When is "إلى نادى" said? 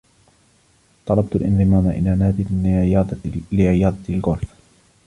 1.87-2.45